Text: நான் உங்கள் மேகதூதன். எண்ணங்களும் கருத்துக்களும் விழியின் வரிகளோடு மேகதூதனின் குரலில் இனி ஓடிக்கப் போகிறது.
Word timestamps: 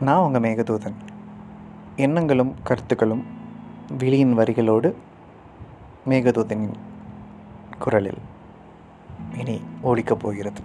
நான் 0.00 0.18
உங்கள் 0.18 0.40
மேகதூதன். 0.40 0.94
எண்ணங்களும் 1.96 2.54
கருத்துக்களும் 2.62 3.24
விழியின் 3.98 4.38
வரிகளோடு 4.38 4.94
மேகதூதனின் 6.08 6.74
குரலில் 7.78 8.18
இனி 9.38 9.60
ஓடிக்கப் 9.82 10.20
போகிறது. 10.20 10.60